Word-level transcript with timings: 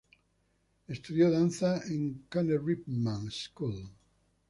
Estudió 0.87 1.29
danza 1.29 1.79
en 1.85 2.25
Cone-Ripman 2.27 3.29
School. 3.29 3.87